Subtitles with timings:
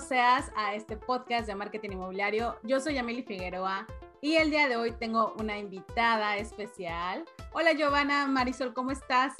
[0.00, 2.56] bienvenido seas a este podcast de marketing inmobiliario.
[2.62, 3.86] Yo soy Yamili Figueroa
[4.20, 7.24] y el día de hoy tengo una invitada especial.
[7.52, 9.34] Hola Giovanna, Marisol, ¿cómo estás?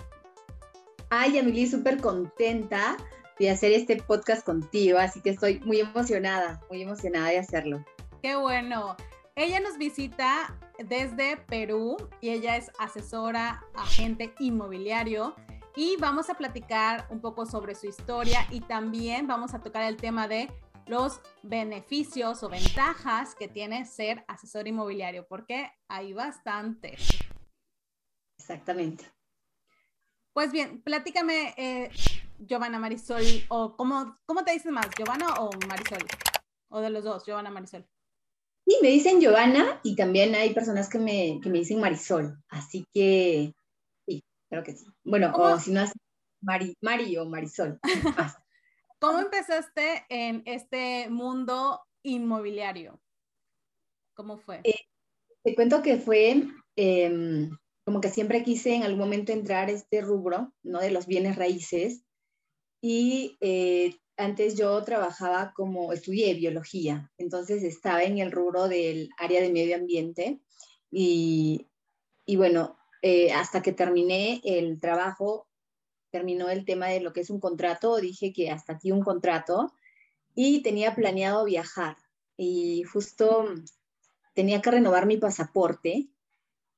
[1.09, 2.96] Ay, Yamili, súper contenta
[3.39, 7.85] de hacer este podcast contigo, así que estoy muy emocionada, muy emocionada de hacerlo.
[8.22, 8.96] Qué bueno.
[9.36, 15.35] Ella nos visita desde Perú y ella es asesora, agente inmobiliario
[15.77, 19.96] y vamos a platicar un poco sobre su historia y también vamos a tocar el
[19.96, 20.51] tema de
[20.87, 27.01] los beneficios o ventajas que tiene ser asesor inmobiliario, porque hay bastantes.
[28.39, 29.05] Exactamente.
[30.33, 31.91] Pues bien, platícame, eh,
[32.39, 36.05] Giovanna Marisol, o cómo, cómo te dices más, Giovanna o Marisol,
[36.69, 37.87] o de los dos, Giovanna Marisol.
[38.67, 42.84] Sí, me dicen Giovanna y también hay personas que me, que me dicen Marisol, así
[42.93, 43.55] que
[44.50, 44.84] Creo que sí.
[45.05, 45.93] Bueno, o si no es
[46.43, 47.79] Mari, Mari o Marisol.
[48.98, 53.01] ¿Cómo empezaste en este mundo inmobiliario?
[54.15, 54.61] ¿Cómo fue?
[54.65, 54.81] Eh,
[55.45, 57.51] te cuento que fue em,
[57.84, 60.81] como que siempre quise en algún momento entrar a este rubro, ¿no?
[60.81, 62.03] De los bienes raíces.
[62.83, 69.41] Y eh, antes yo trabajaba como, estudié biología, entonces estaba en el rubro del área
[69.41, 70.41] de medio ambiente.
[70.91, 71.69] Y,
[72.27, 75.48] y bueno, eh, hasta que terminé el trabajo,
[76.11, 79.73] terminó el tema de lo que es un contrato, dije que hasta aquí un contrato
[80.34, 81.97] y tenía planeado viajar
[82.37, 83.47] y justo
[84.34, 86.09] tenía que renovar mi pasaporte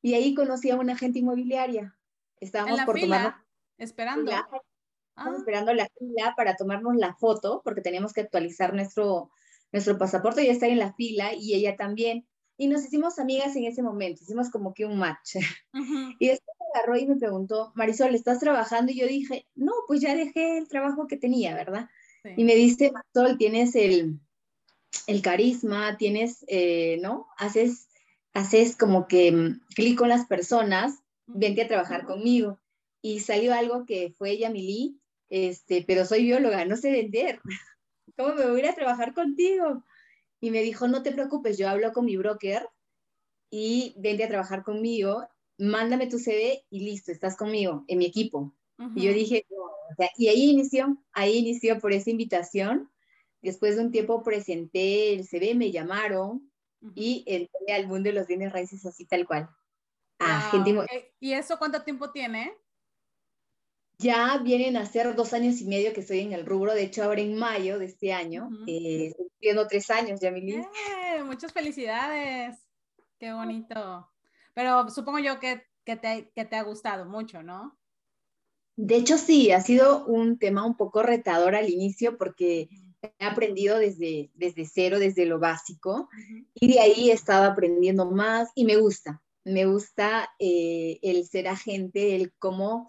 [0.00, 1.96] y ahí conocí a una agente inmobiliaria.
[2.40, 3.44] Estábamos por fila,
[3.78, 4.32] esperando.
[5.14, 5.30] Ah.
[5.36, 9.30] esperando la fila para tomarnos la foto porque teníamos que actualizar nuestro,
[9.70, 12.26] nuestro pasaporte y estar en la fila y ella también
[12.62, 15.34] y nos hicimos amigas en ese momento, hicimos como que un match.
[16.20, 18.92] Y después me agarró y me preguntó, Marisol, ¿estás trabajando?
[18.92, 21.90] Y yo dije, no, pues ya dejé el trabajo que tenía, ¿verdad?
[22.36, 24.20] Y me dice, Marisol, tienes el,
[25.08, 27.26] el carisma, tienes, eh, ¿no?
[27.36, 27.88] Haces,
[28.32, 32.60] haces como que mm, clic con las personas, vente a trabajar conmigo.
[33.00, 37.40] Y salió algo que fue Yamili, este, pero soy bióloga, no sé vender.
[38.16, 39.82] ¿Cómo me voy a ir a trabajar contigo?
[40.42, 42.68] Y me dijo, no te preocupes, yo hablo con mi broker
[43.48, 45.24] y vente a trabajar conmigo,
[45.56, 48.52] mándame tu CV y listo, estás conmigo, en mi equipo.
[48.96, 49.46] Y yo dije,
[50.18, 52.90] y ahí inició, ahí inició por esa invitación.
[53.40, 56.50] Después de un tiempo presenté el CV, me llamaron
[56.96, 59.48] y entré al mundo de los bienes raíces así tal cual.
[60.18, 60.50] Ah,
[61.20, 62.52] ¿Y eso cuánto tiempo tiene?
[63.98, 66.74] Ya vienen a ser dos años y medio que estoy en el rubro.
[66.74, 70.54] De hecho, ahora en mayo de este año, eh, estoy cumpliendo tres años, Yamili.
[70.54, 71.24] ¡Eh!
[71.24, 72.56] muchas felicidades.
[73.18, 74.08] Qué bonito.
[74.54, 77.76] Pero supongo yo que, que, te, que te ha gustado mucho, ¿no?
[78.76, 82.68] De hecho, sí, ha sido un tema un poco retador al inicio porque
[83.18, 86.08] he aprendido desde, desde cero, desde lo básico,
[86.54, 89.22] y de ahí he estado aprendiendo más y me gusta.
[89.44, 92.88] Me gusta eh, el ser agente, el cómo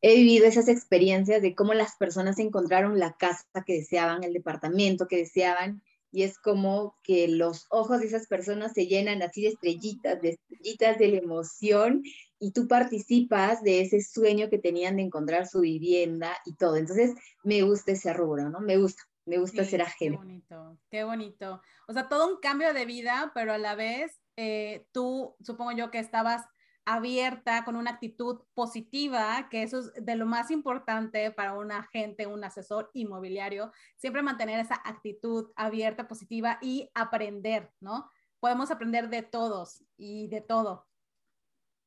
[0.00, 5.06] he vivido esas experiencias de cómo las personas encontraron la casa que deseaban, el departamento
[5.06, 5.82] que deseaban,
[6.12, 10.30] y es como que los ojos de esas personas se llenan así de estrellitas, de
[10.30, 12.02] estrellitas de la emoción,
[12.38, 16.76] y tú participas de ese sueño que tenían de encontrar su vivienda y todo.
[16.76, 18.60] Entonces, me gusta ese rubro, ¿no?
[18.60, 20.16] Me gusta, me gusta ser agente.
[20.18, 21.62] Qué bonito, qué bonito.
[21.86, 25.90] O sea, todo un cambio de vida, pero a la vez, eh, tú, supongo yo
[25.90, 26.42] que estabas
[26.84, 32.26] abierta, con una actitud positiva, que eso es de lo más importante para un agente,
[32.26, 38.10] un asesor inmobiliario, siempre mantener esa actitud abierta, positiva y aprender, ¿no?
[38.40, 40.86] Podemos aprender de todos y de todo.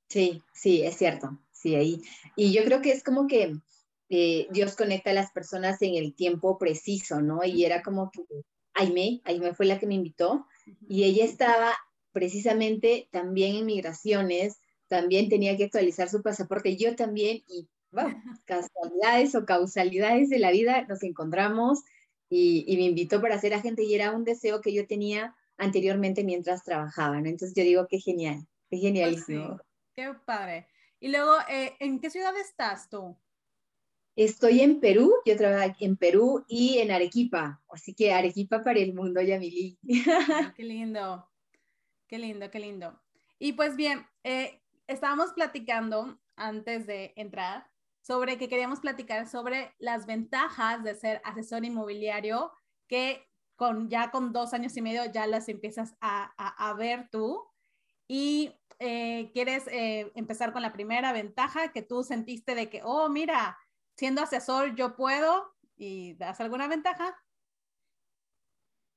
[0.09, 2.02] Sí, sí, es cierto, sí, ahí.
[2.36, 3.56] Y yo creo que es como que
[4.10, 7.44] eh, Dios conecta a las personas en el tiempo preciso, ¿no?
[7.44, 8.22] Y era como que
[8.75, 10.48] Aime, Aime fue la que me invitó,
[10.88, 11.74] y ella estaba
[12.12, 14.60] precisamente también en migraciones,
[14.94, 18.10] también tenía que actualizar su pasaporte, yo también, y bueno,
[18.45, 21.80] casualidades o causalidades de la vida nos encontramos
[22.30, 26.63] y, me invitó para ser agente y era un deseo que yo tenía anteriormente mientras
[26.63, 27.28] trabajaba, ¿no?
[27.28, 29.60] Entonces yo digo, qué genial, qué pues genialísimo.
[29.95, 30.68] qué padre.
[31.00, 33.18] Y luego, eh, ¿en qué ciudad estás tú?
[34.16, 38.94] Estoy en Perú, yo trabajo en Perú y en Arequipa, así que Arequipa para el
[38.94, 39.80] mundo, Yamili.
[40.56, 41.28] Qué lindo,
[42.07, 43.00] qué lindo, qué lindo.
[43.40, 47.69] Y pues bien, eh, estábamos platicando antes de entrar
[48.01, 52.51] sobre que queríamos platicar sobre las ventajas de ser asesor inmobiliario
[52.88, 57.45] que con ya con dos años y medio ya las empiezas a, ver tú
[58.07, 63.07] y eh, quieres eh, empezar con la primera ventaja que tú sentiste de que, oh,
[63.09, 63.57] mira,
[63.95, 67.15] siendo asesor yo puedo y das alguna ventaja.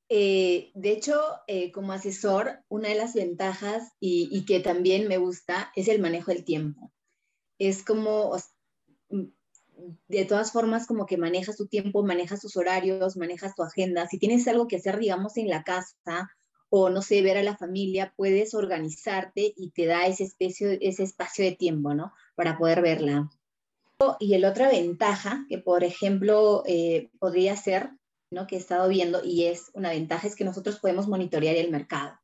[0.09, 5.73] Eh, de hecho, eh, como asesor, una de las ventajas y, que también me gusta
[5.75, 6.93] es el manejo del tiempo.
[7.59, 8.37] Es como,
[10.09, 14.07] de todas formas, como que manejas tu tiempo, manejas tus horarios, manejas tu agenda.
[14.07, 16.31] Si tienes algo que hacer, digamos, en la casa
[16.69, 21.53] o, no sé, ver a la familia, puedes organizarte y te da ese espacio, de
[21.53, 22.13] tiempo, ¿no?
[22.37, 23.29] Para poder verla.
[24.21, 27.91] Y el otra ventaja que, por ejemplo, eh, podría ser
[28.31, 28.47] ¿no?
[28.47, 32.19] que he estado viendo y es una ventaja, es que nosotros podemos monitorear el mercado.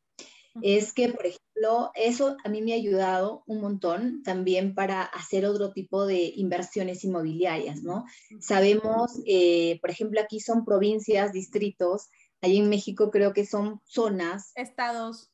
[0.61, 5.47] Es que, por ejemplo, eso a mí me ha ayudado un montón también para hacer
[5.47, 8.05] otro tipo de inversiones inmobiliarias, ¿no?
[8.39, 12.11] Sabemos, eh, por ejemplo, aquí son provincias, distritos,
[12.43, 14.53] ahí en México creo que son zonas.
[14.55, 15.31] Estados.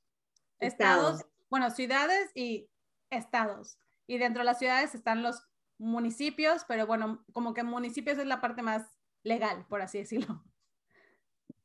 [0.61, 1.25] Estados.
[1.51, 2.69] Bueno, ciudades y
[3.11, 3.79] estados.
[4.07, 5.43] Y dentro de las ciudades están los
[5.79, 8.83] municipios, pero bueno, como que municipios es la parte más
[9.25, 10.45] legal, por así decirlo.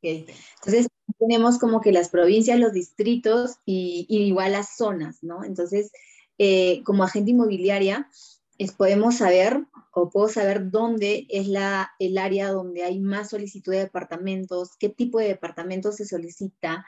[0.04, 0.88] Entonces,
[1.20, 5.44] tenemos como que las provincias, los distritos y, igual las zonas, ¿no?
[5.44, 5.92] Entonces,
[6.38, 8.10] eh, como agente inmobiliaria,
[8.58, 13.72] es, podemos saber o puedo saber dónde es la, el área donde hay más solicitud
[13.72, 16.86] de departamentos, qué tipo de departamentos se solicita,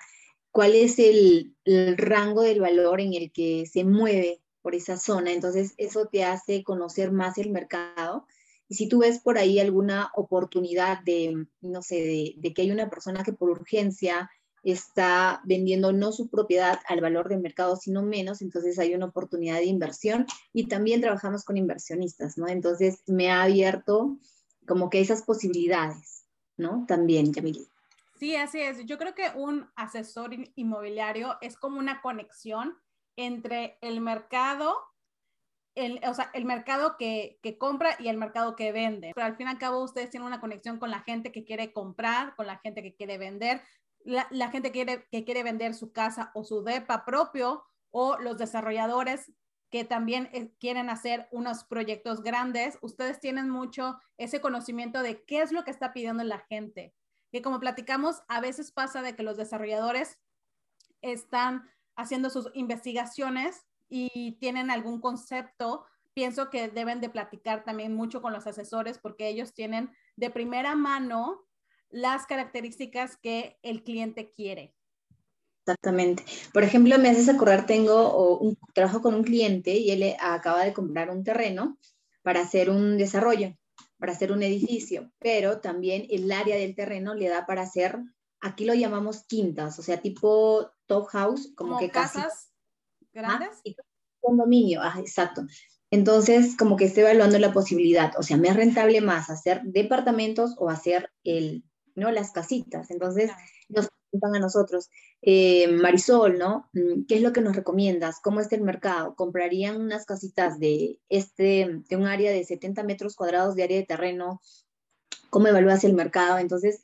[0.52, 1.56] cuál es el
[1.98, 5.32] rango del valor en el que se mueve por esa zona.
[5.32, 8.26] Entonces, eso te hace conocer más el mercado
[8.68, 12.90] y si tú ves por ahí alguna oportunidad de, no sé, de, que hay una
[12.90, 14.30] persona que por urgencia
[14.64, 19.58] está vendiendo no su propiedad al valor del mercado, sino menos, entonces hay una oportunidad
[19.58, 22.48] de inversión y también trabajamos con inversionistas, ¿no?
[22.48, 24.18] Entonces me ha abierto
[24.66, 26.26] como que esas posibilidades,
[26.58, 26.86] ¿no?
[26.88, 27.68] También, Yamili.
[28.18, 28.84] Sí, así es.
[28.86, 32.76] Yo creo que un asesor inmobiliario es como una conexión
[33.18, 34.76] entre el mercado
[35.76, 39.12] el, o sea, el mercado que, que, compra y el mercado que vende.
[39.14, 41.74] Pero al fin y al cabo ustedes tienen una conexión con la gente que quiere
[41.74, 43.62] comprar, con la gente que quiere vender,
[44.04, 48.18] la, la gente que quiere, que quiere vender su casa o su DEPA propio o
[48.18, 49.32] los desarrolladores
[49.70, 52.78] que también eh, quieren hacer unos proyectos grandes.
[52.82, 56.94] Ustedes tienen mucho ese conocimiento de qué es lo que está pidiendo la gente.
[57.32, 60.20] Que como platicamos, a veces pasa de que los desarrolladores
[61.02, 68.22] están haciendo sus investigaciones y tienen algún concepto, pienso que deben de platicar también mucho
[68.22, 71.46] con los asesores porque ellos tienen de primera mano
[71.90, 74.76] las características que el cliente quiere.
[75.66, 76.24] Exactamente.
[76.54, 80.74] Por ejemplo, me haces acordar, tengo un trabajo con un cliente y él acaba de
[80.74, 81.78] comprar un terreno
[82.22, 83.56] para hacer un desarrollo,
[83.98, 88.00] para hacer un edificio, pero también el área del terreno le da para hacer,
[88.42, 92.52] aquí lo llamamos quintas, o sea, tipo top house, como, que casas
[93.16, 93.62] grandes.
[94.22, 95.46] condominio, ah, exacto.
[95.92, 100.56] Entonces, como que estoy evaluando la posibilidad, o sea, me es rentable más hacer departamentos
[100.58, 101.64] o hacer el,
[101.96, 102.12] ¿no?
[102.12, 102.92] las casitas.
[102.92, 103.32] Entonces,
[103.70, 104.90] nos preguntan a nosotros,
[105.22, 106.70] eh, Marisol, ¿no?
[106.74, 108.20] Mm, ¿Qué es lo que nos recomiendas?
[108.20, 109.16] ¿Cómo está el mercado?
[109.16, 113.86] ¿Comprarían unas casitas de, este, de un área de 70 metros cuadrados de área de
[113.86, 114.42] terreno?
[115.30, 116.40] ¿Cómo evalúas el mercado?
[116.40, 116.82] Entonces,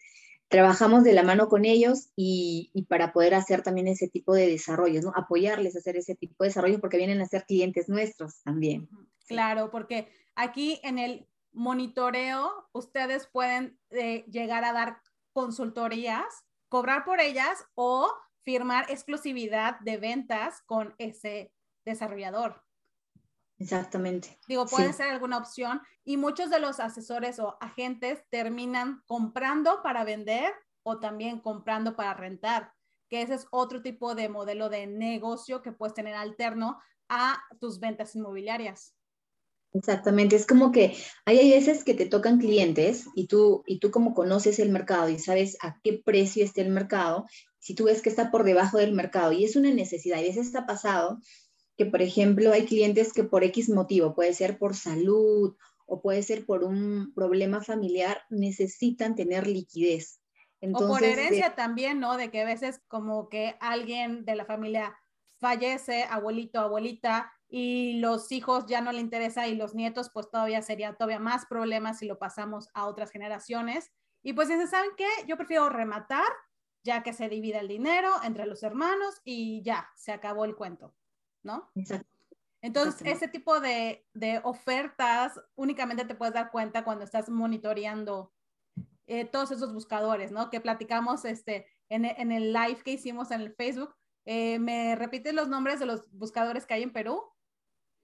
[0.52, 5.06] trabajamos de la mano con ellos y, para poder hacer también ese tipo de desarrollos,
[5.06, 5.14] ¿no?
[5.16, 8.90] Apoyarles a hacer ese tipo de desarrollos porque vienen a ser clientes nuestros también.
[9.28, 16.26] Claro, porque aquí en el monitoreo ustedes pueden eh, llegar a dar consultorías,
[16.68, 21.54] cobrar por ellas o firmar exclusividad de ventas con ese
[21.86, 22.62] desarrollador.
[23.62, 24.40] Exactamente.
[24.48, 30.04] Digo, puede ser alguna opción y muchos de los asesores o agentes terminan comprando para
[30.04, 30.52] vender
[30.82, 32.74] o también comprando para rentar,
[33.08, 37.80] que ese es otro tipo de modelo de negocio que puedes tener alterno a tus
[37.80, 38.96] ventas inmobiliarias.
[39.74, 44.16] Exactamente, es como que hay veces que te tocan clientes y tú, y tú como
[44.16, 47.26] conoces el mercado y sabes a qué precio está el mercado,
[47.60, 50.28] si tú ves que está por debajo del mercado y es una necesidad, y a
[50.28, 51.20] veces está pasado
[51.78, 56.24] que, por ejemplo, hay clientes que por X motivo, puede ser por salud o puede
[56.24, 60.22] ser por un problema familiar, necesitan tener liquidez.
[60.74, 62.18] o por herencia también, ¿no?
[62.18, 64.96] De que a veces como que alguien de la familia
[65.40, 70.62] fallece, abuelito, abuelita, y los hijos ya no le interesa y los nietos, pues todavía
[70.62, 73.92] sería todavía más problemas si lo pasamos a otras generaciones.
[74.24, 75.10] Y pues dicen, ¿saben qué?
[75.28, 76.28] Yo prefiero rematar,
[76.84, 80.96] ya que se divida el dinero entre los hermanos y ya, se acabó el cuento.
[81.44, 81.70] ¿No?
[81.76, 82.12] Exacto.
[82.62, 84.04] Entonces, ese tipo de,
[84.44, 88.32] ofertas únicamente te puedes dar cuenta cuando estás monitoreando
[89.08, 90.50] eh, todos esos buscadores, ¿no?
[90.50, 93.94] Que platicamos este, en, el live que hicimos en el Facebook.
[94.26, 97.24] Eh, ¿Me repites los nombres de los buscadores que hay en Perú?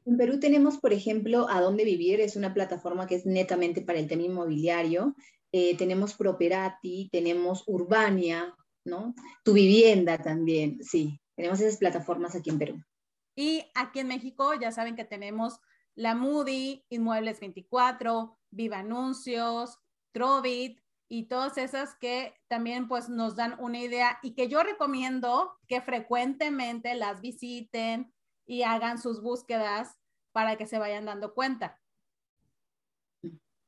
[0.05, 3.99] En Perú tenemos, por ejemplo, A Dónde Vivir, es una plataforma que es netamente para
[3.99, 5.15] el tema inmobiliario.
[5.51, 9.13] Eh, tenemos Properati, tenemos Urbania, ¿no?
[9.43, 11.21] Tu vivienda también, sí.
[11.35, 12.83] Tenemos esas plataformas aquí en Perú.
[13.37, 15.61] Y aquí en México ya saben que tenemos
[15.93, 19.77] la Moody, Inmuebles 24, Viva Anuncios,
[20.11, 25.55] Trovit y todas esas que también pues nos dan una idea y que yo recomiendo
[25.67, 28.11] que frecuentemente las visiten
[28.47, 29.99] y hagan sus búsquedas
[30.31, 31.79] para que se vayan dando cuenta.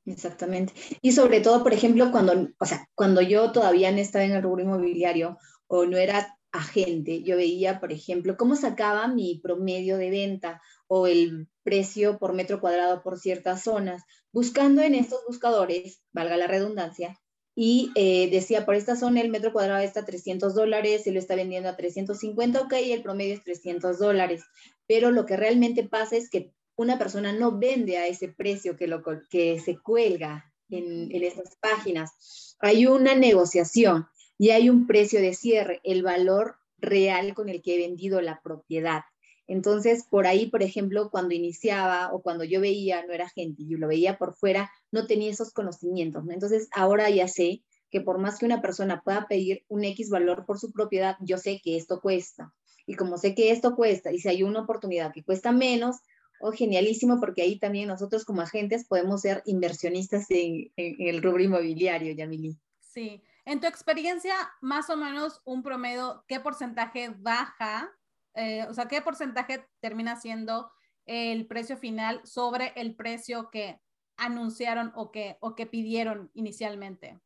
[0.04, 0.74] Exactamente.
[1.04, 4.42] Y sobre todo, por ejemplo, cuando, o sea, cuando yo todavía no estaba en el
[4.42, 10.10] rubro inmobiliario o no era agente, yo veía, por ejemplo, cómo sacaba mi promedio de
[10.10, 16.38] venta o el precio por metro cuadrado por ciertas zonas, buscando en estos buscadores, valga
[16.38, 17.20] la redundancia,
[17.62, 21.20] y eh, decía, por esta zona el metro cuadrado está a 300 dólares, se lo
[21.20, 24.44] está vendiendo a 350, ok, el promedio es 300 dólares.
[24.88, 28.88] Pero lo que realmente pasa es que una persona no vende a ese precio que,
[28.88, 32.56] lo, que se cuelga en, en esas páginas.
[32.62, 34.08] Hay una negociación
[34.40, 38.42] y hay un precio de cierre, el valor real con el que he vendido la
[38.42, 39.02] propiedad.
[39.46, 43.78] Entonces, por ahí, por ejemplo, cuando iniciaba o cuando yo veía, no era gente, yo
[43.78, 46.24] lo veía por fuera, no tenía esos conocimientos.
[46.28, 50.46] Entonces, ahora ya sé que por más que una persona pueda pedir un X valor
[50.48, 52.54] por su propiedad, yo sé que esto cuesta.
[52.88, 55.98] Y como sé que esto cuesta, y si hay una oportunidad que cuesta menos,
[56.42, 62.14] Oh, genialísimo, porque ahí también nosotros como agentes podemos ser inversionistas en, el rubro inmobiliario,
[62.14, 62.58] Yamili.
[62.80, 63.22] Sí.
[63.50, 67.92] En tu experiencia, más o menos un promedio, ¿qué porcentaje baja?
[68.36, 70.70] Eh, o sea, ¿qué porcentaje termina siendo
[71.08, 73.80] el precio final sobre el precio que
[74.18, 77.20] anunciaron o que, o que pidieron inicialmente?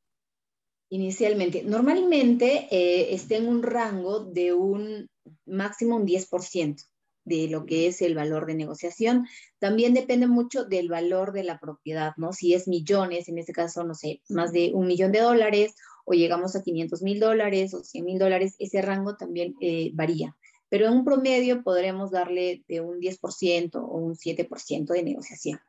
[0.88, 5.10] Inicialmente, normalmente eh, está en un rango de un
[5.46, 6.88] máximo un 10%
[7.26, 9.28] de lo que es el valor de negociación.
[9.60, 12.32] También depende mucho del valor de la propiedad, ¿no?
[12.32, 16.14] Si es millones, en este caso, no sé, más de un millón de dólares, o
[16.14, 20.36] llegamos a 500 mil dólares o 100 mil dólares, ese rango también eh, varía.
[20.70, 25.60] Pero en un promedio podremos darle de un 10% o un 7% de negociación.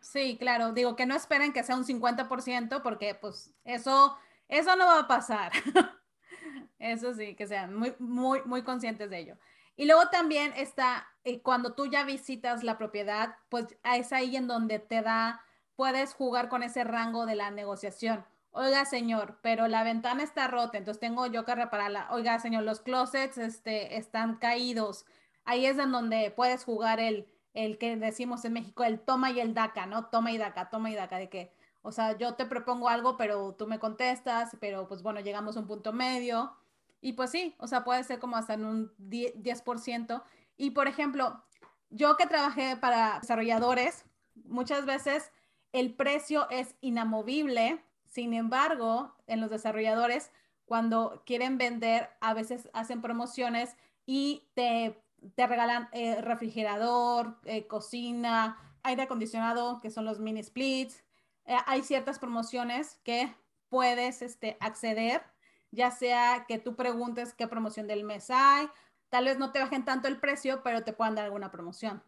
[0.00, 0.72] Sí, claro.
[0.72, 4.16] Digo que no esperen que sea un 50% porque pues eso,
[4.48, 5.52] eso no va a pasar.
[6.78, 9.36] eso sí, que sean muy, muy, muy conscientes de ello.
[9.76, 14.46] Y luego también está, eh, cuando tú ya visitas la propiedad, pues es ahí en
[14.46, 15.42] donde te da,
[15.76, 18.24] puedes jugar con ese rango de la negociación.
[18.52, 22.08] Oiga, señor, pero la ventana está rota, entonces tengo yo que repararla.
[22.10, 25.06] Oiga, señor, los closets este, están caídos.
[25.44, 29.40] Ahí es en donde puedes jugar el, el que decimos en México, el toma y
[29.40, 30.06] el daca, ¿no?
[30.06, 31.52] Toma y daca, toma y daca, de que,
[31.82, 35.60] o sea, yo te propongo algo, pero tú me contestas, pero pues bueno, llegamos a
[35.60, 36.56] un punto medio.
[37.00, 40.22] Y pues sí, o sea, puede ser como hasta en un 10%.
[40.56, 41.42] Y por ejemplo,
[41.88, 44.04] yo que trabajé para desarrolladores,
[44.44, 45.32] muchas veces
[45.72, 47.82] el precio es inamovible.
[48.10, 50.30] Sin embargo, en los desarrolladores,
[50.66, 53.74] cuando quieren vender, a veces hacen promociones
[54.04, 55.02] y te,
[55.34, 61.02] te regalan eh, refrigerador, eh, cocina, aire acondicionado, que son los mini splits.
[61.46, 63.34] Eh, hay ciertas promociones que
[63.70, 65.22] puedes este, acceder
[65.72, 68.66] ya sea que tú preguntes qué promoción del mes hay,
[69.08, 72.02] tal vez no te bajen tanto el precio, pero te puedan dar alguna promoción.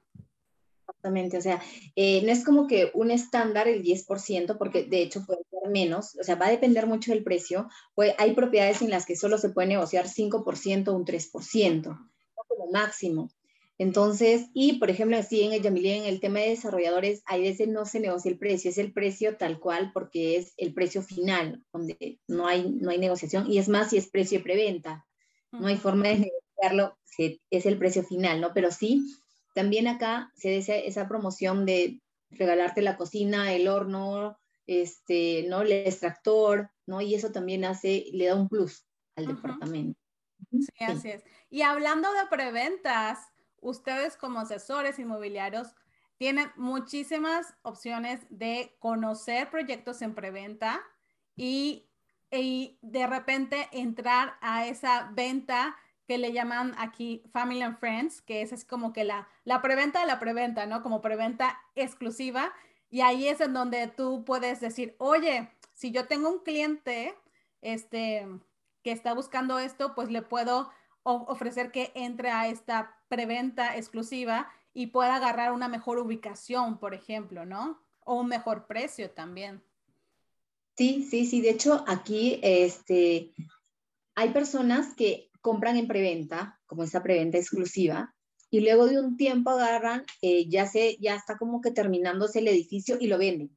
[0.81, 1.61] Exactamente, o sea,
[1.97, 5.39] eh, no es como que un estándar el 10%, porque de hecho ser
[5.73, 7.69] menos, o sea, va a depender mucho del precio.
[7.95, 12.71] Pues hay propiedades en las que solo se puede negociar 5% o un 3%, como
[12.71, 13.31] máximo.
[13.79, 17.67] Entonces, y por ejemplo, así en el Yamilí, en el tema de desarrolladores, hay veces
[17.67, 21.65] no se negocia el precio, es el precio tal cual porque es el precio final,
[21.73, 25.05] donde no hay, no hay negociación, y es más si es precio de preventa,
[25.51, 26.97] no hay forma de negociarlo,
[27.51, 28.53] es el precio final, ¿no?
[28.55, 29.03] Pero sí,
[29.55, 32.01] también acá se dice esa promoción de
[32.31, 34.39] regalarte la cocina, el horno,
[34.81, 35.63] este, ¿no?
[35.63, 37.01] El extractor, ¿no?
[37.01, 38.87] Y eso también hace, le da un plus
[39.17, 40.01] al departamento.
[40.51, 41.25] Sí, así es.
[41.51, 43.19] Y hablando de preventas,
[43.61, 45.75] ustedes como asesores inmobiliarios
[46.17, 50.81] tienen muchísimas opciones de conocer proyectos en preventa
[51.37, 51.89] y,
[52.31, 55.77] de repente entrar a esa venta
[56.07, 60.01] que le llaman aquí Family and Friends, que es, es como que la, la preventa
[60.01, 60.83] de la preventa, ¿no?
[60.83, 62.55] Como preventa exclusiva.
[62.93, 67.15] Y ahí es en donde tú puedes decir, oye, si yo tengo un cliente
[67.63, 68.29] este,
[68.83, 70.71] que está buscando esto, pues le puedo
[71.03, 77.47] ofrecer que entre a esta preventa exclusiva y pueda agarrar una mejor ubicación, por ejemplo,
[77.47, 77.83] ¿no?
[78.05, 79.63] O un mejor precio también.
[80.77, 81.41] Sí, sí, sí.
[81.41, 83.33] De hecho, aquí este,
[84.15, 88.15] hay personas que compran en preventa, como esa preventa exclusiva,
[88.53, 92.49] y luego de un tiempo agarran, eh, ya, se, ya está como que terminándose el
[92.49, 93.57] edificio y lo venden.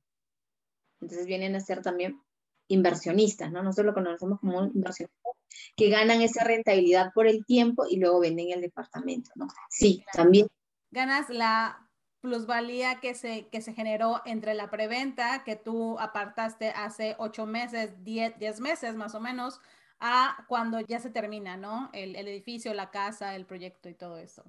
[1.02, 2.22] Entonces vienen a ser también
[2.70, 3.62] inversionistas, ¿no?
[3.62, 5.34] Nosotros lo conocemos como inversionistas
[5.76, 9.48] que ganan esa rentabilidad por el tiempo y luego venden el departamento, ¿no?
[9.70, 10.48] Sí, también.
[10.92, 11.90] Ganas la
[12.22, 17.92] plusvalía que se, que se generó entre la preventa que tú apartaste hace ocho meses,
[18.06, 19.60] diez, diez meses más o menos,
[20.00, 21.90] a cuando ya se termina, ¿no?
[21.92, 24.46] El, el edificio, la casa, el proyecto y todo eso.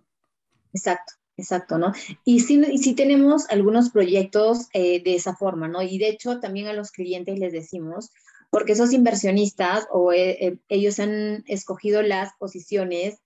[0.72, 1.14] Exacto.
[1.38, 1.92] Exacto, ¿no?
[2.24, 5.82] Y sí, y sí tenemos algunos proyectos eh, de esa forma, ¿no?
[5.82, 8.10] Y de hecho también a los clientes les decimos,
[8.50, 13.18] porque esos inversionistas o eh, eh, ellos han escogido las posiciones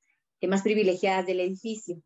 [0.43, 2.03] más privilegiadas del edificio.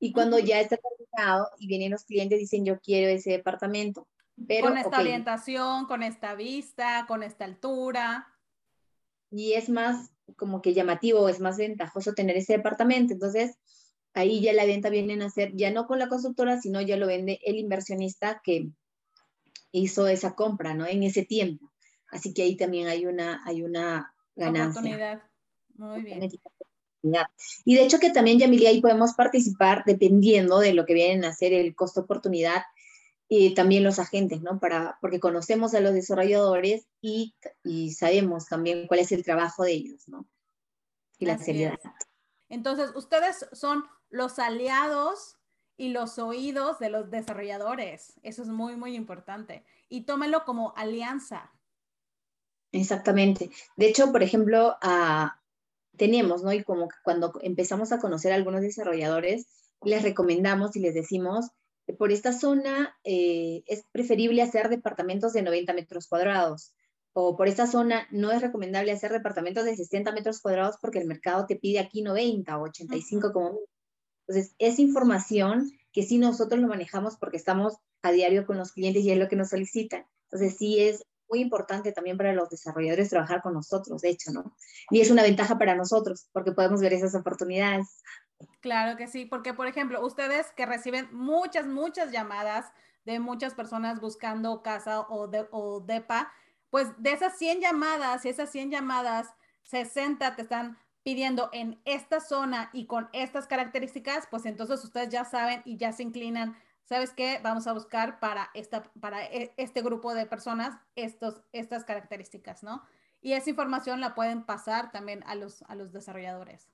[0.00, 4.08] Y cuando ya está terminado y vienen los clientes dicen, yo quiero ese departamento.
[4.48, 8.26] Pero, con esta orientación, con esta vista, con esta altura.
[9.30, 13.12] Y es más como que llamativo, es más ventajoso tener ese departamento.
[13.12, 13.56] Entonces,
[14.14, 17.06] ahí ya la venta viene a ser ya no con la constructora, sino ya lo
[17.06, 18.70] vende el inversionista que
[19.72, 20.86] hizo esa compra, ¿no?
[20.86, 21.72] En ese tiempo.
[22.10, 24.80] Así que ahí también hay una, hay una ganancia.
[24.80, 25.22] Oportunidad.
[25.76, 26.30] Muy bien.
[27.64, 31.34] Y de hecho que también, Yamilia, ahí podemos participar dependiendo de lo que vienen a
[31.34, 32.62] ser el costo oportunidad
[33.28, 34.60] y también los agentes, ¿no?
[34.60, 39.72] Para, porque conocemos a los desarrolladores y, y sabemos también cuál es el trabajo de
[39.72, 40.26] ellos, ¿no?
[41.18, 41.78] Y la seriedad.
[42.48, 45.36] Entonces, ustedes son los aliados
[45.76, 48.14] y los oídos de los desarrolladores.
[48.22, 49.64] Eso es muy, muy importante.
[49.88, 51.50] Y tómelo como alianza.
[52.72, 53.50] Exactamente.
[53.76, 55.40] De hecho, por ejemplo, ah,
[55.96, 56.52] tenemos, ¿no?
[56.52, 59.46] Y como cuando empezamos a conocer a algunos desarrolladores,
[59.82, 61.50] les recomendamos y les decimos,
[61.98, 66.72] por esta zona eh, es preferible hacer departamentos de 90 metros cuadrados
[67.14, 71.06] o por esta zona no es recomendable hacer departamentos de 60 metros cuadrados porque el
[71.06, 73.60] mercado te pide aquí 90 o 85 como
[74.26, 79.04] Entonces, es información que sí nosotros lo manejamos porque estamos a diario con los clientes
[79.04, 80.04] y es lo que nos solicitan.
[80.24, 84.56] Entonces, sí es muy importante también para los desarrolladores trabajar con nosotros, de hecho, ¿no?
[84.90, 88.02] Y es una ventaja para nosotros porque podemos ver esas oportunidades.
[88.60, 92.66] Claro que sí, porque por ejemplo, ustedes que reciben muchas, muchas llamadas
[93.04, 96.32] de muchas personas buscando casa o, de, o DEPA,
[96.74, 99.28] pues de esas 100 llamadas, esas 100 llamadas,
[99.62, 105.24] 60 te están pidiendo en esta zona y con estas características, pues entonces ustedes ya
[105.24, 106.56] saben y ya se inclinan.
[106.82, 107.38] ¿Sabes qué?
[107.44, 112.82] Vamos a buscar para, esta, para e, este grupo de personas estos, estas características, ¿no?
[113.22, 116.66] Y esa información la pueden pasar también a los, a los desarrolladores.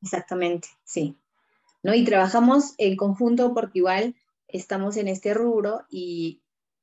[0.00, 1.14] Exactamente, sí.
[1.82, 1.92] ¿No?
[1.92, 4.16] Y trabajamos en conjunto porque igual
[4.48, 6.39] estamos en este rubro y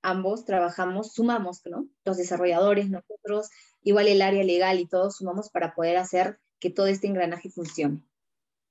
[0.07, 1.89] ambos trabajamos, sumamos, ¿no?
[2.05, 3.49] Los desarrolladores, nosotros,
[3.83, 8.03] igual el área legal y todos sumamos para poder hacer que todo este engranaje funcione.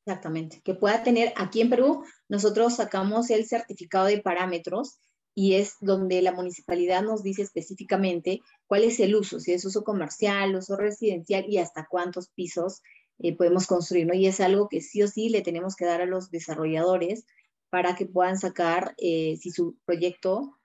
[0.07, 0.63] Exactamente.
[0.65, 4.99] Que pueda tener, aquí en Perú, nosotros sacamos el certificado de parámetros
[5.35, 9.85] y es donde la municipalidad nos dice específicamente cuál es el uso, si es uso
[9.85, 12.81] comercial, uso residencial y hasta cuántos pisos
[13.19, 14.15] eh, podemos construir, ¿no?
[14.15, 17.27] Y es algo que sí o sí le tenemos que dar a los desarrolladores
[17.69, 20.56] para que puedan sacar, eh, si su proyecto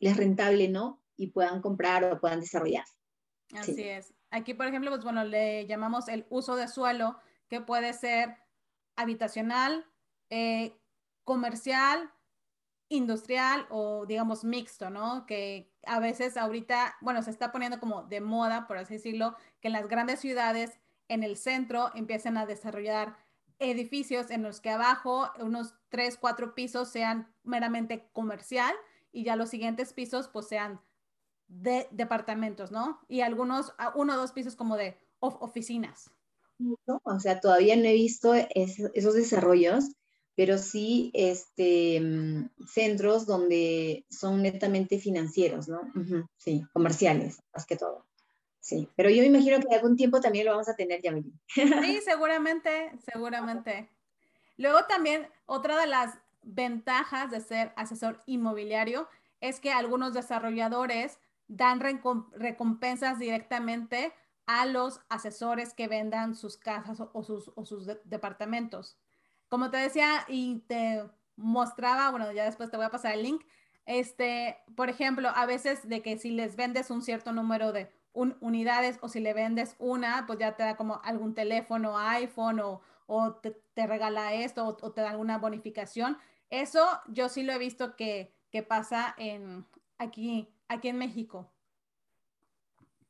[0.00, 1.00] les rentable, ¿no?
[1.16, 2.84] Y puedan comprar o puedan desarrollar.
[3.54, 4.14] Así es.
[4.30, 8.36] Aquí, por ejemplo, pues bueno, le llamamos el uso de suelo, que puede ser
[8.96, 9.86] habitacional,
[10.30, 10.76] eh,
[11.24, 12.10] comercial,
[12.88, 15.26] industrial o digamos mixto, ¿no?
[15.26, 19.68] Que a veces ahorita, bueno, se está poniendo como de moda, por así decirlo, que
[19.68, 23.16] en las grandes ciudades, en el centro, empiecen a desarrollar
[23.58, 28.74] edificios en los que abajo unos tres, cuatro pisos sean meramente comercial
[29.12, 30.80] y ya los siguientes pisos pues sean
[31.48, 33.00] de departamentos, ¿no?
[33.08, 36.10] Y algunos, uno o dos pisos como de oficinas.
[36.86, 39.90] o sea, todavía no he visto esos desarrollos,
[40.36, 42.00] pero sí este,
[42.66, 45.80] centros donde son netamente financieros, ¿no?
[46.36, 48.06] sí, comerciales, más que todo.
[48.60, 51.12] Sí, pero yo me imagino que algún tiempo también lo vamos a tener, ya
[51.48, 53.90] Sí, seguramente, seguramente.
[54.58, 59.08] Luego también, otra de las ventajas de ser asesor inmobiliario
[59.40, 64.12] es que algunos desarrolladores dan recompensas directamente
[64.46, 68.98] a los asesores que vendan sus casas o, sus, departamentos.
[69.48, 71.04] Como te decía y te
[71.36, 73.44] mostraba, bueno, ya después te voy a pasar el link,
[73.86, 78.98] este, por ejemplo, a veces de que si les vendes un cierto número de unidades
[79.02, 82.80] o si le vendes una, pues ya te da como algún teléfono, iPhone o,
[83.74, 86.16] te, regala esto o, o, te da alguna bonificación.
[86.50, 88.34] Eso yo sí lo he visto que,
[88.68, 89.64] pasa en,
[89.98, 91.50] aquí, aquí en México.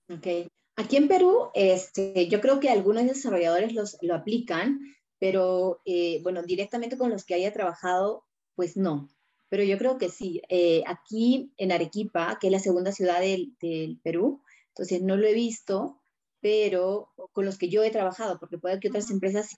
[0.09, 0.51] Ok.
[0.77, 4.81] Aquí en Perú, este, yo creo que algunos desarrolladores los, lo aplican,
[5.19, 9.09] pero eh, bueno, directamente con los que haya trabajado, pues no.
[9.51, 10.41] Pero yo creo que sí.
[10.49, 13.55] Eh, aquí en Arequipa, que es la segunda ciudad del,
[14.03, 16.01] Perú, entonces no lo he visto,
[16.41, 19.57] pero con los que yo he trabajado, porque puede que otras empresas,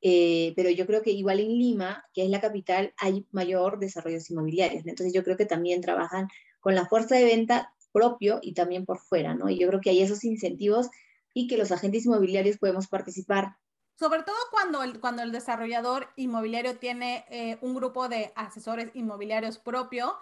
[0.00, 4.30] eh, pero yo creo que igual en Lima, que es la capital, hay mayor desarrollos
[4.30, 4.86] inmobiliarios.
[4.86, 6.28] Entonces yo creo que también trabajan
[6.60, 9.48] con la fuerza de venta propio y también por fuera, ¿no?
[9.48, 10.90] Y yo creo que hay esos incentivos
[11.32, 13.56] y que los agentes inmobiliarios podemos participar.
[13.98, 19.58] Sobre todo cuando el, cuando el desarrollador inmobiliario tiene eh, un grupo de asesores inmobiliarios
[19.58, 20.14] propio,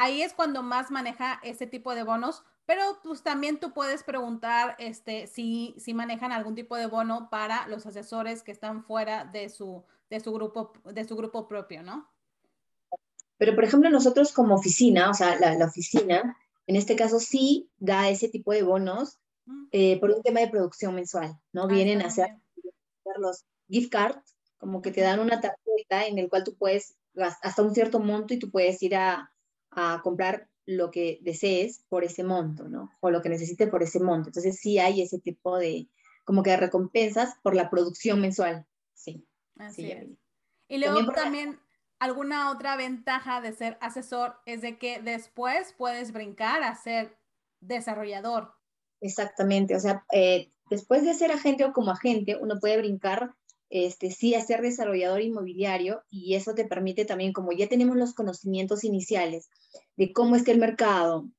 [0.00, 4.74] ahí es cuando más maneja ese tipo de bonos, pero pues también tú puedes preguntar
[4.78, 9.50] este, si, si manejan algún tipo de bono para los asesores que están fuera de
[9.50, 12.08] su, de su, grupo, de su grupo propio, ¿no?
[13.36, 16.36] Pero, por ejemplo, nosotros como oficina, o sea, la, oficina,
[16.66, 19.66] en este caso sí da ese tipo de bonos mm.
[19.72, 21.64] eh, por un tema de producción mensual, ¿no?
[21.64, 22.28] Ah, Vienen a hacer
[23.18, 26.96] los gift cards, como que te dan una tarjeta en el cual tú puedes,
[27.42, 29.32] hasta un cierto monto y tú puedes ir a,
[29.70, 32.90] a comprar lo que desees por ese monto, ¿no?
[33.00, 34.28] O lo que necesites por ese monto.
[34.28, 35.88] Entonces sí hay ese tipo de,
[36.24, 38.66] como que de recompensas por la producción mensual.
[38.94, 39.26] Sí.
[39.58, 40.06] Así es.
[40.68, 41.58] Y luego también,
[41.98, 47.16] alguna otra ventaja de ser asesor es de que después puedes brincar a ser
[47.60, 48.54] desarrollador.
[49.00, 53.34] Exactamente, o sea, eh, después de ser agente o como agente, uno puede brincar
[53.70, 58.14] este, sí a ser desarrollador inmobiliario y eso te permite también, como ya tenemos los
[58.14, 59.48] conocimientos iniciales
[59.96, 61.30] de cómo es que el mercado,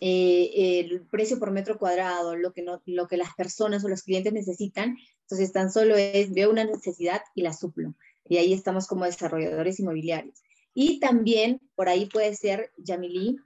[0.00, 4.04] eh, el precio por metro cuadrado, lo que, no, lo que las personas o los
[4.04, 7.94] clientes necesitan, entonces tan solo es, veo una necesidad y la suplo.
[8.26, 10.42] Y ahí estamos como desarrolladores inmobiliarios.
[10.72, 13.36] Y también por ahí puede ser, Yamilí,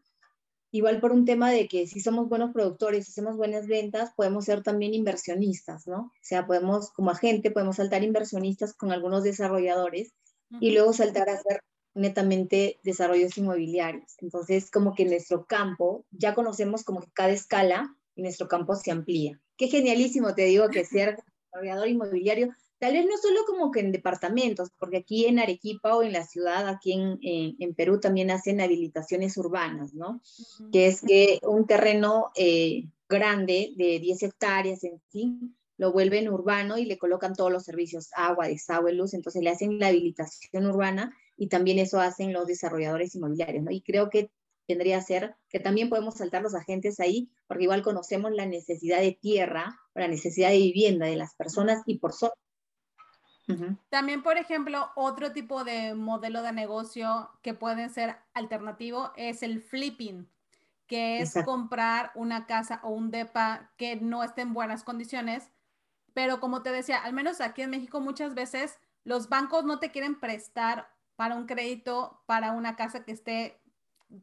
[0.70, 4.62] Igual por un tema de que si somos buenos productores, hacemos buenas ventas, podemos ser
[4.62, 5.98] también inversionistas, ¿no?
[5.98, 10.12] O sea, podemos, como agente, podemos saltar inversionistas con algunos desarrolladores
[10.60, 11.62] y luego saltar a ser
[11.94, 14.14] netamente desarrollos inmobiliarios.
[14.18, 18.90] Entonces, como que nuestro campo, ya conocemos como que cada escala y nuestro campo se
[18.90, 19.40] amplía.
[19.56, 21.16] Qué genialísimo, te digo, que ser
[21.52, 26.02] desarrollador inmobiliario Tal vez no solo como que en departamentos, porque aquí en Arequipa o
[26.02, 30.22] en la ciudad, aquí en, en, Perú también hacen habilitaciones urbanas, ¿no?
[30.70, 36.78] Que es que un terreno eh, grande de 10 hectáreas, en fin, lo vuelven urbano
[36.78, 41.16] y le colocan todos los servicios, agua, desagüe, luz, entonces le hacen la habilitación urbana
[41.36, 43.70] y también eso hacen los desarrolladores inmobiliarios, ¿no?
[43.70, 44.30] Y creo que
[44.66, 49.00] tendría que ser que también podemos saltar los agentes ahí, porque igual conocemos la necesidad
[49.00, 52.32] de tierra, la necesidad de vivienda de las personas y por, so
[53.88, 59.62] también, por ejemplo, otro tipo de modelo de negocio que puede ser alternativo es el
[59.62, 60.28] flipping,
[60.86, 65.50] que es comprar una casa o un DEPA que no esté en buenas condiciones.
[66.14, 69.90] Pero como te decía, al menos aquí en México muchas veces los bancos no te
[69.90, 73.60] quieren prestar para un crédito para una casa que esté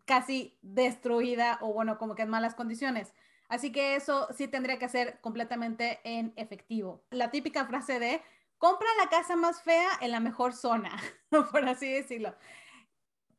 [0.06, 3.14] casi destruida o bueno, como que en malas condiciones.
[3.48, 7.04] Así que eso sí tendría que ser completamente en efectivo.
[7.12, 8.22] La típica frase de
[8.58, 10.96] compra la casa más fea en la mejor zona,
[11.52, 12.36] por así decirlo.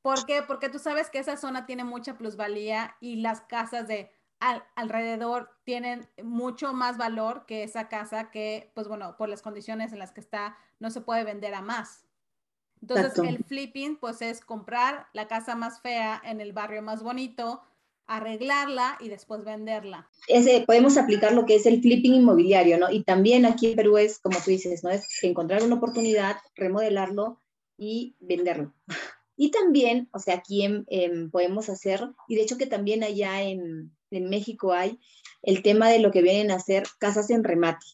[0.03, 0.43] ¿Por qué?
[0.43, 4.13] Porque tú sabes que esa zona tiene mucha plusvalía y las casas de
[4.75, 9.99] alrededor tienen mucho más valor que esa casa que, pues bueno, por las condiciones en
[9.99, 12.07] las que está, no se puede vender a más.
[12.83, 17.65] Entonces, el flipping, pues es comprar la casa más fea en el barrio más bonito,
[18.07, 20.09] arreglarla y después venderla.
[20.29, 22.91] Ese, podemos aplicar lo que es el flipping inmobiliario, ¿no?
[22.91, 24.91] Y también aquí en Perú es, como tú dices, ¿no?
[24.91, 27.41] Es encontrar una oportunidad, remodelarlo
[27.77, 28.75] y venderlo.
[29.39, 30.67] Y también, o sea, aquí
[31.31, 34.99] podemos hacer, y de hecho que también allá en, en, México hay
[35.43, 37.85] el tema de lo que vienen a hacer casas en remate.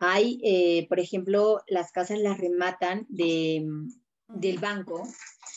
[0.00, 3.64] Hay, eh, por ejemplo, las casas las rematan de,
[4.26, 5.04] del banco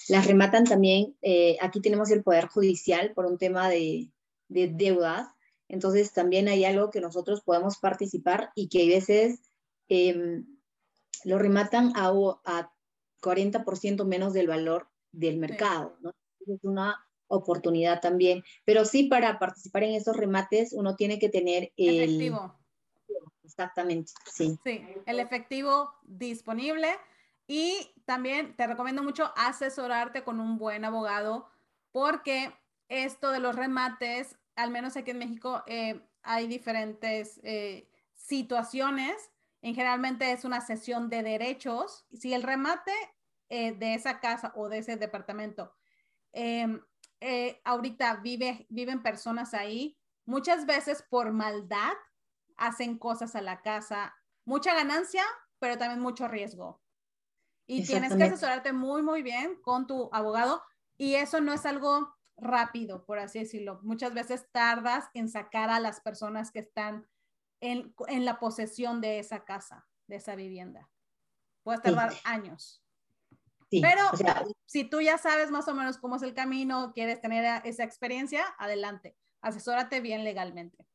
[0.07, 4.11] las rematan también, eh, aquí tenemos el Poder Judicial por un tema de,
[4.49, 5.27] de, deudas,
[5.67, 9.39] entonces también hay algo que nosotros podemos participar y que a veces
[9.89, 10.45] em,
[11.23, 12.09] lo rematan a,
[12.45, 12.71] a
[13.21, 16.11] 40% menos del valor del mercado, ¿no?
[16.45, 21.71] Es una oportunidad también, pero sí para participar en esos remates uno tiene que tener
[21.77, 22.03] el...
[22.03, 22.55] Efectivo.
[23.43, 24.57] Exactamente, sí.
[24.63, 26.89] Sí, el efectivo disponible
[27.47, 31.49] y también te recomiendo mucho asesorarte con un buen abogado
[31.91, 32.53] porque
[32.89, 39.15] esto de los remates, al menos aquí en México, eh, hay diferentes eh, situaciones.
[39.61, 42.05] En generalmente es una sesión de derechos.
[42.11, 42.91] Si el remate
[43.49, 45.73] eh, de esa casa o de ese departamento,
[46.31, 46.81] em,
[47.63, 51.93] ahorita vive, viven personas ahí, muchas veces por maldad
[52.57, 55.23] hacen cosas a la casa, mucha ganancia,
[55.59, 56.84] pero también mucho riesgo.
[57.67, 60.61] Y tienes que asesorarte muy, muy bien con tu abogado.
[60.97, 63.79] Y eso no es algo rápido, por así decirlo.
[63.83, 67.07] Muchas veces tardas en sacar a las personas que están
[67.61, 67.93] en,
[68.25, 70.89] la posesión de esa casa, de esa vivienda.
[71.63, 72.83] Puede tardar años.
[73.69, 74.03] Pero
[74.65, 78.45] si tú ya sabes más o menos cómo es el camino, quieres tener esa experiencia,
[78.57, 80.85] adelante, asesórate bien legalmente.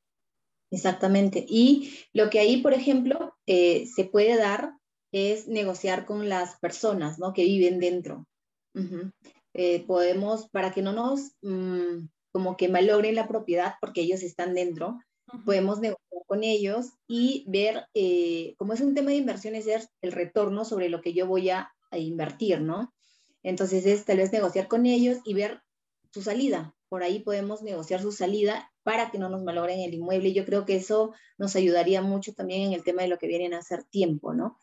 [0.70, 1.44] Exactamente.
[1.48, 4.79] Y lo que ahí, por ejemplo, eh, se puede dar
[5.12, 7.32] es negociar con las personas ¿no?
[7.32, 8.26] que viven dentro.
[9.52, 14.54] Eh, podemos, para que no nos mm, como que malogren la propiedad porque ellos están
[14.54, 14.98] dentro,
[15.44, 20.12] podemos negociar con ellos y ver, eh, como es un tema de inversiones, es el
[20.12, 22.92] retorno sobre lo que yo voy a, a invertir, ¿no?
[23.42, 25.62] Entonces es tal vez negociar con ellos y ver
[26.12, 26.74] su salida.
[26.88, 30.32] Por ahí podemos negociar su salida para que no nos malogren el inmueble.
[30.32, 33.54] Yo creo que eso nos ayudaría mucho también en el tema de lo que vienen
[33.54, 34.56] a hacer tiempo, ¿no?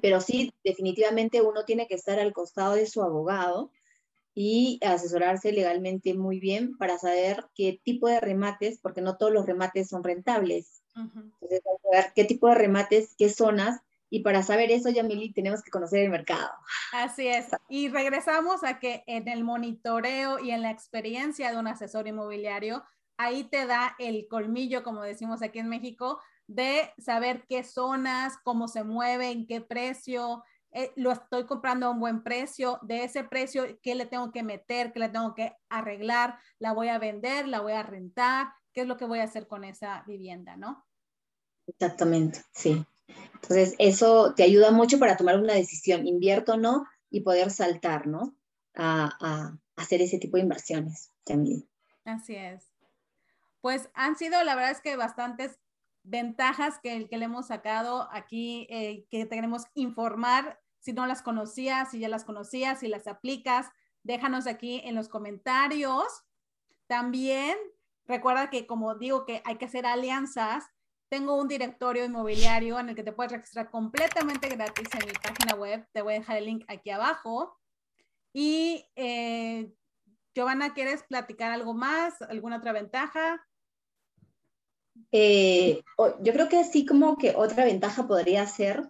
[0.00, 3.72] Pero sí, definitivamente uno tiene que estar al costado de su abogado
[4.34, 9.46] y asesorarse legalmente muy bien para saber qué tipo de remates, porque no todos los
[9.46, 10.82] remates son rentables.
[10.94, 15.72] Entonces, saber qué tipo de remates, qué zonas, y para saber eso, Yamili, tenemos que
[15.72, 16.50] conocer el mercado.
[16.92, 17.46] Así es.
[17.68, 22.84] Y regresamos a que en el monitoreo y en la experiencia de un asesor inmobiliario,
[23.16, 28.68] ahí te da el colmillo, como decimos aquí en México, de saber qué zonas, cómo
[28.68, 30.42] se mueve, en qué precio,
[30.76, 34.42] eh, lo estoy comprando a un buen precio, de ese precio, qué le tengo que
[34.42, 38.80] meter, qué le tengo que arreglar, la voy a vender, la voy a rentar, qué
[38.80, 40.84] es lo que voy a hacer con esa vivienda, ¿no?
[41.68, 42.84] Exactamente, sí.
[43.34, 48.08] Entonces, eso te ayuda mucho para tomar una decisión, invierto o no, y poder saltar,
[48.08, 48.34] ¿no?
[48.74, 51.68] A, a hacer ese tipo de inversiones también.
[52.04, 52.68] Así es.
[53.60, 55.60] Pues han sido, la verdad es que bastantes
[56.04, 61.90] ventajas que, que le hemos sacado aquí, eh, que tenemos informar, si no las conocías,
[61.90, 63.70] si ya las conocías, si las aplicas,
[64.02, 66.04] déjanos aquí en los comentarios.
[66.86, 67.56] También
[68.06, 70.64] recuerda que como digo que hay que hacer alianzas,
[71.08, 75.54] tengo un directorio inmobiliario en el que te puedes registrar completamente gratis en mi página
[75.54, 75.88] web.
[75.92, 77.58] Te voy a dejar el link aquí abajo.
[78.32, 79.72] Y eh,
[80.34, 82.20] Giovanna, ¿quieres platicar algo más?
[82.22, 83.46] ¿Alguna otra ventaja?
[85.12, 85.80] Eh,
[86.22, 88.84] yo creo que así como que otra ventaja podría ser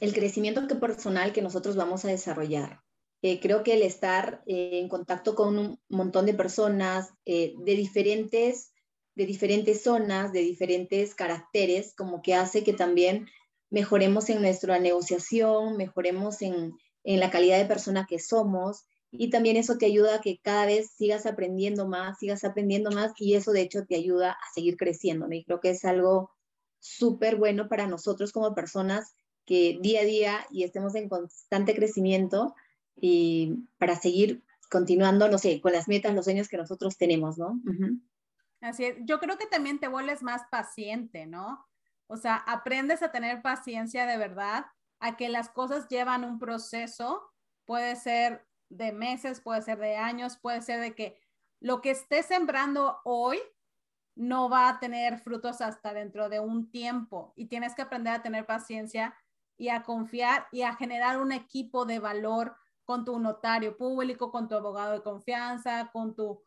[0.00, 2.80] el crecimiento personal que nosotros vamos a desarrollar.
[3.22, 8.72] Eh, creo que el estar eh, en contacto con un montón de personas de, diferentes,
[9.16, 13.26] de diferentes zonas, de diferentes caracteres, como que hace que también
[13.70, 19.56] mejoremos en nuestra negociación, mejoremos en, en la calidad de persona que somos y también
[19.56, 23.52] eso te ayuda a que cada vez sigas aprendiendo más, sigas aprendiendo más y eso
[23.52, 25.26] de hecho te ayuda a seguir creciendo.
[25.30, 26.30] Y creo que es algo
[26.78, 29.14] súper bueno para nosotros como personas
[29.46, 32.54] que día a día y estemos en constante crecimiento
[32.96, 37.58] y para seguir continuando, no sé, con las metas, los sueños que nosotros tenemos, ¿no?
[38.60, 38.96] Así es.
[39.04, 41.64] Yo creo que también te vuelves más paciente, ¿no?
[42.08, 44.66] O sea, aprendes a tener paciencia de verdad,
[45.00, 47.22] a que las cosas llevan un proceso,
[47.64, 51.20] puede ser de meses, puede ser de años, puede ser de que
[51.60, 53.38] lo que estés sembrando hoy
[54.14, 58.22] no va a tener frutos hasta dentro de un tiempo y tienes que aprender a
[58.22, 59.14] tener paciencia
[59.56, 64.48] y a confiar y a generar un equipo de valor con tu notario público, con
[64.48, 66.42] tu abogado de confianza, con tu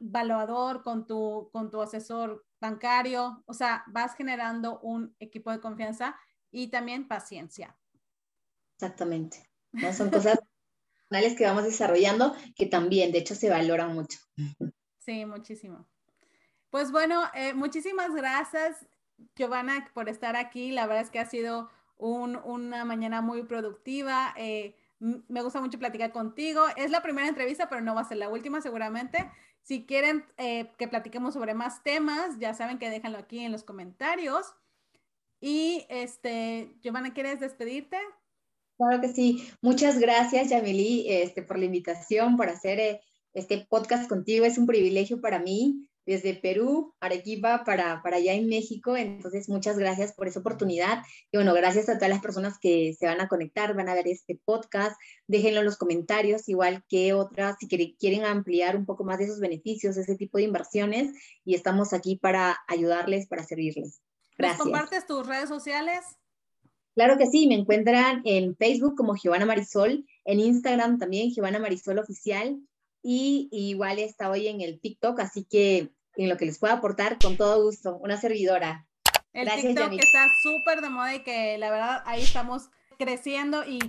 [0.00, 3.42] valuador, con tu, con tu asesor bancario.
[3.46, 6.16] O sea, vas generando un equipo de confianza
[6.50, 7.76] y también paciencia.
[8.76, 9.50] Exactamente.
[9.92, 10.38] Son cosas
[11.08, 14.18] que vamos desarrollando que también, de hecho, se valoran mucho.
[14.98, 15.86] Sí, muchísimo.
[16.70, 18.86] Pues bueno, eh, muchísimas gracias,
[19.36, 20.72] Giovanna, por estar aquí.
[20.72, 24.34] La verdad es que ha sido una mañana muy productiva.
[24.36, 26.64] Eh, me gusta mucho platicar contigo.
[26.76, 29.30] Es la primera entrevista, pero no va a ser la última seguramente.
[29.62, 33.62] Si quieren eh, que platiquemos sobre más temas, ya saben que déjanlo aquí en los
[33.62, 34.54] comentarios.
[35.40, 37.98] Y este, Giovanna, ¿quieres despedirte?
[38.76, 39.48] Claro que sí.
[39.62, 43.00] Muchas gracias, Yamili, este, por la invitación, por hacer eh,
[43.32, 44.44] este podcast contigo.
[44.44, 48.96] Es un privilegio para mí desde Perú, Arequipa, para, para allá en México.
[48.96, 51.02] Entonces, muchas gracias por esa oportunidad.
[51.30, 54.08] Y bueno, gracias a todas las personas que se van a conectar, van a ver
[54.08, 54.96] este podcast.
[55.26, 59.40] Déjenlo en los comentarios, igual que otras, si quieren ampliar un poco más de esos
[59.40, 61.12] beneficios, ese tipo de inversiones.
[61.44, 64.00] Y estamos aquí para ayudarles, para servirles.
[64.36, 64.62] Gracias.
[64.62, 66.04] ¿Compartes tus redes sociales?
[66.94, 71.98] Claro que sí, me encuentran en Facebook como Giovanna Marisol, en Instagram también Giovanna Marisol
[71.98, 72.60] Oficial
[73.02, 77.18] y, igual está hoy en el TikTok, así que en lo que les pueda aportar,
[77.18, 78.86] con todo gusto, una servidora.
[79.32, 83.80] El TikTok que está súper de moda y que la verdad ahí estamos creciendo y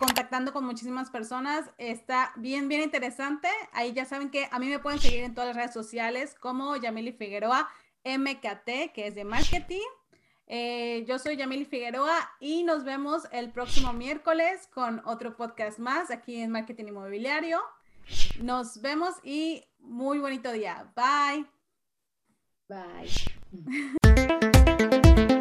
[0.00, 1.70] contactando con muchísimas personas.
[1.78, 3.48] Está bien, bien interesante.
[3.72, 6.76] Ahí ya saben que a mí me pueden seguir en todas las redes sociales como
[6.76, 7.68] Yamili Figueroa
[8.04, 9.86] MKT, que es de marketing.
[10.50, 16.10] Eh, yo soy Yamil Figueroa y nos vemos el próximo miércoles con otro podcast más
[16.10, 17.60] aquí en Marketing Inmobiliario.
[18.40, 20.90] Nos vemos y muy bonito día.
[20.96, 21.44] Bye.
[22.66, 23.10] Bye.